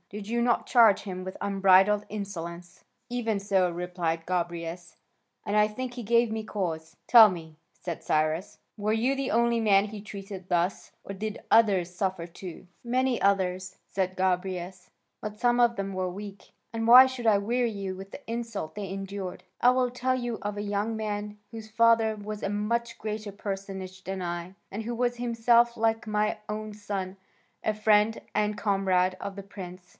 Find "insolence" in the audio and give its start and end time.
2.09-2.83